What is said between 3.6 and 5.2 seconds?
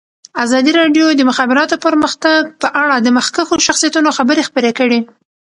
شخصیتونو خبرې خپرې کړي.